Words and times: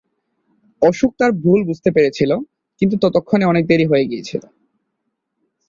অশোক 0.81 1.11
তার 1.19 1.31
ভুল 1.43 1.59
বুঝতে 1.65 1.89
পেরেছিল 1.95 2.31
কিন্তু 2.81 2.95
ততক্ষণে 3.03 3.45
অনেক 3.45 3.63
দেরি 3.67 3.85
হয়ে 3.85 4.05
গিয়েছিল। 4.05 4.43